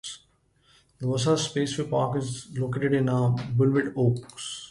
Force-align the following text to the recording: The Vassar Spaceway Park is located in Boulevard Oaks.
The 0.97 1.05
Vassar 1.07 1.37
Spaceway 1.37 1.85
Park 1.87 2.17
is 2.17 2.47
located 2.57 2.93
in 2.93 3.05
Boulevard 3.05 3.93
Oaks. 3.95 4.57